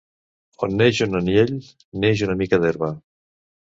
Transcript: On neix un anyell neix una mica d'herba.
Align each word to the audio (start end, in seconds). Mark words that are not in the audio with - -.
On 0.67 0.73
neix 0.79 1.03
un 1.07 1.21
anyell 1.21 1.53
neix 2.07 2.27
una 2.31 2.41
mica 2.43 2.65
d'herba. 2.67 2.95